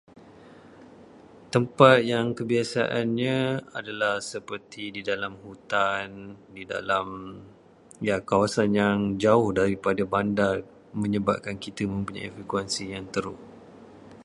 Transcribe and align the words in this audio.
Tempat 1.53 1.97
yang 2.13 2.27
kebiasaannya 2.37 3.39
adalah 3.79 4.15
seperti 4.31 4.83
di 4.95 5.01
dalam 5.09 5.33
hutan, 5.45 6.09
di 6.55 6.63
dalam- 6.73 7.37
ya, 8.07 8.15
kawasan 8.29 8.69
yang 8.81 8.99
jauh 9.23 9.47
daripada 9.61 10.01
bandar 10.15 10.55
menyebabkan 11.01 11.55
kita 11.65 11.83
mempunyai 11.93 12.29
frekuensi 12.35 12.83
yang 12.97 13.05
teruk. 13.13 13.37